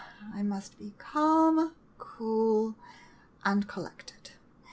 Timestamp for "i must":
0.35-0.79